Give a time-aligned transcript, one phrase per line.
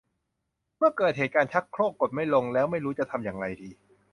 [0.77, 3.69] เมื่อเกิดเหตุการณ์ชักโครกกดไม่ลงแล้วไม่รู้จะทำอย่างไรดี